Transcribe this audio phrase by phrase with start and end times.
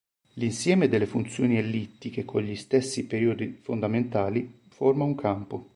[0.33, 5.69] L'insieme delle funzioni ellittiche con gli stessi periodi fondamentali forma un campo.